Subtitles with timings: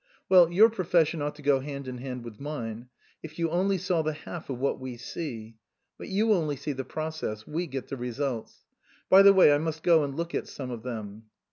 [0.29, 2.89] "Well your profession ought to go hand in hand with mine.
[3.21, 5.57] If you only saw the half of what we see
[5.99, 8.65] But you only see the process; we get the results.
[9.11, 11.25] By the way I must go and look at some of them."